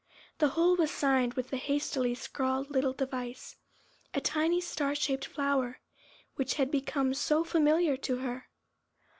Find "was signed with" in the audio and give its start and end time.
0.77-1.49